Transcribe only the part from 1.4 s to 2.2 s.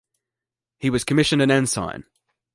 an ensign.